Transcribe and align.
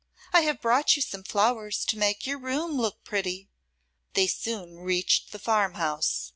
I 0.33 0.41
have 0.41 0.61
brought 0.63 0.95
you 0.95 1.01
some 1.03 1.21
flowers 1.23 1.85
to 1.85 1.95
make 1.95 2.25
your 2.25 2.39
room 2.39 2.71
look 2.71 3.03
pretty.' 3.03 3.49
They 4.13 4.25
soon 4.25 4.79
reached 4.79 5.31
the 5.31 5.37
farm 5.37 5.75
house. 5.75 6.29